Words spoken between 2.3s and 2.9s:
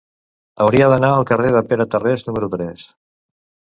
número tres.